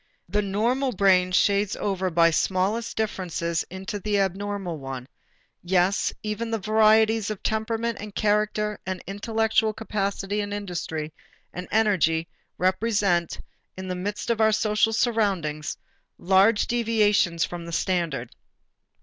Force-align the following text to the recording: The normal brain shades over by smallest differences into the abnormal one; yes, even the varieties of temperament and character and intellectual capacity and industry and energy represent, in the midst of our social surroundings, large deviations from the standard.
The 0.27 0.41
normal 0.41 0.93
brain 0.93 1.31
shades 1.31 1.75
over 1.75 2.09
by 2.09 2.31
smallest 2.31 2.97
differences 2.97 3.63
into 3.69 3.99
the 3.99 4.17
abnormal 4.19 4.79
one; 4.79 5.07
yes, 5.61 6.11
even 6.23 6.49
the 6.49 6.57
varieties 6.57 7.29
of 7.29 7.43
temperament 7.43 7.99
and 8.01 8.15
character 8.15 8.79
and 8.83 9.03
intellectual 9.05 9.73
capacity 9.75 10.41
and 10.41 10.55
industry 10.55 11.13
and 11.53 11.67
energy 11.71 12.27
represent, 12.57 13.39
in 13.77 13.87
the 13.89 13.95
midst 13.95 14.31
of 14.31 14.41
our 14.41 14.51
social 14.51 14.91
surroundings, 14.91 15.77
large 16.17 16.65
deviations 16.65 17.45
from 17.45 17.67
the 17.67 17.71
standard. 17.71 18.33